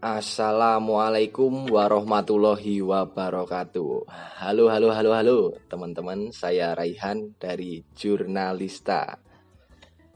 Assalamualaikum 0.00 1.68
warahmatullahi 1.68 2.80
wabarakatuh. 2.80 4.08
Halo, 4.40 4.72
halo, 4.72 4.96
halo, 4.96 5.10
halo, 5.12 5.38
teman-teman. 5.68 6.32
Saya 6.32 6.72
Raihan 6.72 7.36
dari 7.36 7.84
Jurnalista. 7.92 9.20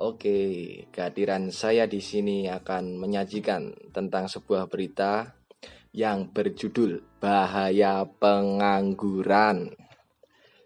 Oke, 0.00 0.40
kehadiran 0.88 1.52
saya 1.52 1.84
di 1.84 2.00
sini 2.00 2.48
akan 2.48 2.96
menyajikan 2.96 3.92
tentang 3.92 4.32
sebuah 4.32 4.64
berita 4.72 5.36
yang 5.92 6.32
berjudul 6.32 7.20
Bahaya 7.20 8.08
Pengangguran. 8.08 9.76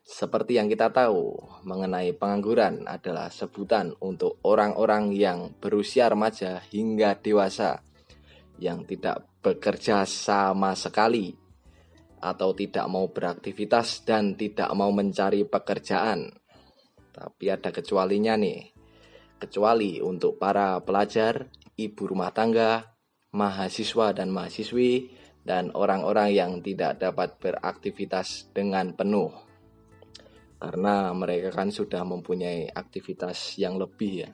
Seperti 0.07 0.63
yang 0.63 0.71
kita 0.71 0.95
tahu, 0.95 1.35
mengenai 1.67 2.15
pengangguran 2.15 2.87
adalah 2.87 3.27
sebutan 3.35 3.91
untuk 3.99 4.39
orang-orang 4.47 5.11
yang 5.11 5.51
berusia 5.59 6.07
remaja 6.07 6.63
hingga 6.71 7.19
dewasa 7.19 7.90
yang 8.61 8.85
tidak 8.85 9.25
bekerja 9.41 10.05
sama 10.05 10.77
sekali 10.77 11.33
atau 12.21 12.53
tidak 12.53 12.85
mau 12.93 13.09
beraktivitas 13.09 14.05
dan 14.05 14.37
tidak 14.37 14.69
mau 14.77 14.93
mencari 14.93 15.49
pekerjaan. 15.49 16.29
Tapi 17.11 17.45
ada 17.49 17.73
kecualinya 17.73 18.37
nih. 18.37 18.71
Kecuali 19.41 20.05
untuk 20.05 20.37
para 20.37 20.77
pelajar, 20.85 21.49
ibu 21.81 22.03
rumah 22.05 22.29
tangga, 22.29 22.93
mahasiswa 23.33 24.13
dan 24.13 24.29
mahasiswi 24.29 25.17
dan 25.41 25.73
orang-orang 25.73 26.37
yang 26.37 26.53
tidak 26.61 27.01
dapat 27.01 27.41
beraktivitas 27.41 28.53
dengan 28.53 28.93
penuh. 28.93 29.33
Karena 30.61 31.09
mereka 31.17 31.57
kan 31.57 31.73
sudah 31.73 32.05
mempunyai 32.05 32.69
aktivitas 32.69 33.57
yang 33.57 33.81
lebih 33.81 34.29
ya. 34.29 34.31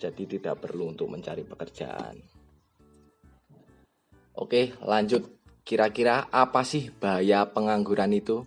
Jadi 0.00 0.24
tidak 0.24 0.64
perlu 0.64 0.96
untuk 0.96 1.12
mencari 1.12 1.44
pekerjaan. 1.44 2.37
Oke, 4.38 4.70
lanjut. 4.86 5.26
Kira-kira 5.66 6.30
apa 6.30 6.62
sih 6.62 6.94
bahaya 6.94 7.50
pengangguran 7.50 8.14
itu? 8.14 8.46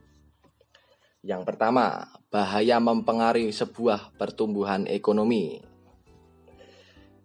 Yang 1.21 1.53
pertama, 1.53 2.09
bahaya 2.31 2.79
mempengaruhi 2.79 3.51
sebuah 3.51 4.15
pertumbuhan 4.17 4.89
ekonomi 4.89 5.61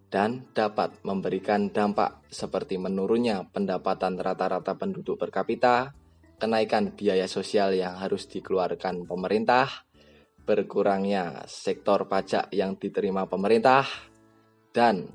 dan 0.07 0.47
dapat 0.55 1.03
memberikan 1.03 1.67
dampak 1.71 2.23
seperti 2.31 2.79
menurunnya 2.79 3.47
pendapatan 3.51 4.15
rata-rata 4.15 4.77
penduduk 4.77 5.19
per 5.19 5.33
kapita, 5.33 5.91
kenaikan 6.39 6.95
biaya 6.95 7.27
sosial 7.27 7.75
yang 7.75 7.97
harus 7.99 8.29
dikeluarkan 8.29 9.03
pemerintah, 9.03 9.67
berkurangnya 10.47 11.43
sektor 11.49 12.07
pajak 12.07 12.53
yang 12.55 12.79
diterima 12.79 13.27
pemerintah, 13.27 13.83
dan 14.71 15.11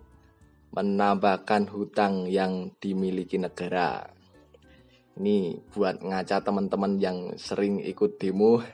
menambahkan 0.73 1.69
hutang 1.69 2.25
yang 2.29 2.73
dimiliki 2.81 3.37
negara. 3.37 4.09
Ini 5.13 5.61
buat 5.77 6.01
ngaca 6.01 6.41
teman-teman 6.41 6.97
yang 6.97 7.37
sering 7.37 7.85
ikut 7.85 8.17
demo. 8.17 8.65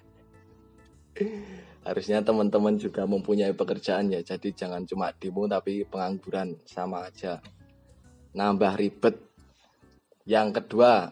Harusnya 1.87 2.23
teman-teman 2.23 2.79
juga 2.79 3.03
mempunyai 3.11 3.51
pekerjaan 3.51 4.15
ya. 4.15 4.23
Jadi 4.23 4.55
jangan 4.55 4.87
cuma 4.87 5.11
demo 5.11 5.51
tapi 5.51 5.83
pengangguran 5.83 6.55
sama 6.63 7.11
aja. 7.11 7.43
Nambah 8.39 8.79
ribet. 8.79 9.19
Yang 10.29 10.63
kedua, 10.63 11.11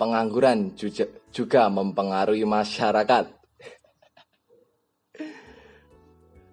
pengangguran 0.00 0.72
juga 1.34 1.68
mempengaruhi 1.68 2.46
masyarakat. 2.46 3.26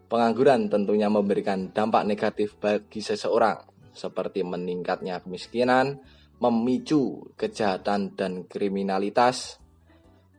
Pengangguran 0.10 0.74
tentunya 0.74 1.06
memberikan 1.06 1.70
dampak 1.70 2.02
negatif 2.10 2.58
bagi 2.58 2.98
seseorang, 2.98 3.69
seperti 4.00 4.48
meningkatnya 4.48 5.20
kemiskinan, 5.20 6.00
memicu 6.40 7.36
kejahatan 7.36 8.16
dan 8.16 8.48
kriminalitas, 8.48 9.60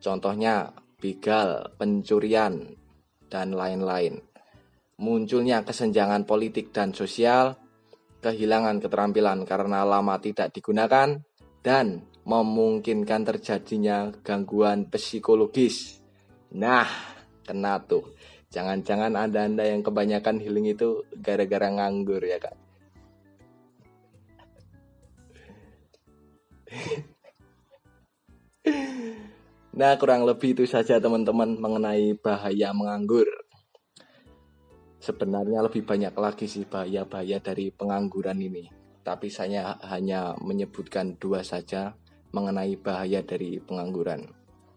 contohnya 0.01 0.73
begal, 0.97 1.77
pencurian, 1.77 2.73
dan 3.29 3.53
lain-lain. 3.53 4.25
Munculnya 5.01 5.65
kesenjangan 5.65 6.25
politik 6.25 6.73
dan 6.73 6.97
sosial, 6.97 7.57
kehilangan 8.25 8.81
keterampilan 8.81 9.45
karena 9.45 9.85
lama 9.85 10.17
tidak 10.21 10.53
digunakan, 10.57 11.21
dan 11.61 12.05
memungkinkan 12.25 13.25
terjadinya 13.25 14.13
gangguan 14.21 14.89
psikologis. 14.89 16.01
Nah, 16.57 16.89
kena 17.45 17.81
tuh. 17.85 18.17
Jangan-jangan 18.51 19.15
Anda-Anda 19.15 19.71
yang 19.71 19.87
kebanyakan 19.87 20.43
healing 20.43 20.75
itu 20.75 21.07
gara-gara 21.23 21.71
nganggur 21.71 22.19
ya 22.19 22.43
kak. 22.43 22.70
Nah 29.71 29.95
kurang 29.97 30.27
lebih 30.27 30.53
itu 30.53 30.67
saja 30.67 30.99
teman-teman 30.99 31.57
mengenai 31.57 32.13
bahaya 32.19 32.75
menganggur. 32.75 33.25
Sebenarnya 35.01 35.65
lebih 35.65 35.87
banyak 35.87 36.13
lagi 36.19 36.45
sih 36.45 36.69
bahaya-bahaya 36.69 37.41
dari 37.41 37.73
pengangguran 37.73 38.37
ini. 38.37 38.69
Tapi 39.01 39.33
saya 39.33 39.81
hanya 39.89 40.37
menyebutkan 40.43 41.17
dua 41.17 41.41
saja 41.41 41.97
mengenai 42.35 42.77
bahaya 42.77 43.25
dari 43.25 43.63
pengangguran. 43.63 44.29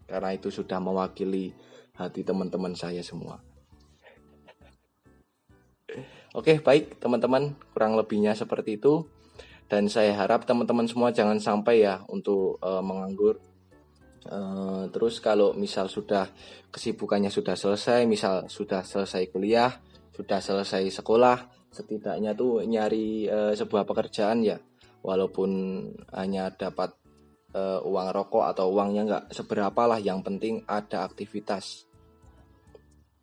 Karena 0.08 0.32
itu 0.32 0.48
sudah 0.48 0.80
mewakili 0.80 1.52
hati 1.98 2.24
teman-teman 2.24 2.72
saya 2.72 3.04
semua. 3.04 3.42
Oke, 6.34 6.58
baik 6.58 6.98
teman-teman, 6.98 7.54
kurang 7.76 7.94
lebihnya 7.94 8.34
seperti 8.34 8.80
itu. 8.80 9.06
Dan 9.64 9.88
saya 9.88 10.12
harap 10.12 10.44
teman-teman 10.44 10.84
semua 10.84 11.08
jangan 11.10 11.40
sampai 11.40 11.82
ya 11.82 12.04
untuk 12.12 12.60
uh, 12.60 12.84
menganggur. 12.84 13.40
Uh, 14.24 14.88
terus 14.88 15.20
kalau 15.20 15.52
misal 15.52 15.84
sudah 15.88 16.28
kesibukannya 16.72 17.28
sudah 17.28 17.56
selesai, 17.56 18.08
misal 18.08 18.48
sudah 18.48 18.80
selesai 18.80 19.28
kuliah, 19.28 19.72
sudah 20.16 20.40
selesai 20.40 20.88
sekolah, 20.88 21.68
setidaknya 21.68 22.32
tuh 22.32 22.64
nyari 22.64 23.28
uh, 23.28 23.52
sebuah 23.52 23.84
pekerjaan 23.84 24.40
ya, 24.40 24.56
walaupun 25.04 25.50
hanya 26.16 26.48
dapat 26.56 26.96
uh, 27.52 27.84
uang 27.84 28.08
rokok 28.16 28.44
atau 28.48 28.72
uangnya 28.72 29.02
nggak 29.04 29.24
seberapa 29.32 29.82
lah, 29.84 30.00
yang 30.00 30.24
penting 30.24 30.64
ada 30.64 31.04
aktivitas 31.04 31.84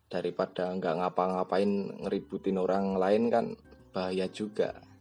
daripada 0.06 0.70
nggak 0.76 1.02
ngapa-ngapain 1.02 1.98
ngeributin 2.04 2.60
orang 2.62 2.94
lain 2.94 3.22
kan 3.26 3.46
bahaya 3.90 4.28
juga. 4.30 4.91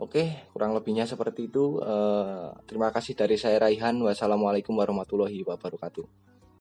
Oke, 0.00 0.48
kurang 0.56 0.72
lebihnya 0.72 1.04
seperti 1.04 1.52
itu. 1.52 1.76
Uh, 1.76 2.56
terima 2.64 2.88
kasih 2.88 3.12
dari 3.12 3.36
saya 3.36 3.60
Raihan. 3.60 4.00
Wassalamualaikum 4.00 4.72
warahmatullahi 4.72 5.44
wabarakatuh. 5.44 6.39